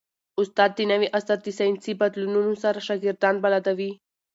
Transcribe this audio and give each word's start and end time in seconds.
استاد 0.41 0.71
د 0.75 0.79
نوي 0.91 1.07
عصر 1.17 1.37
د 1.43 1.47
ساینسي 1.57 1.93
بدلونونو 2.01 2.53
سره 2.63 2.79
شاګردان 2.87 3.35
بلدوي. 3.43 3.91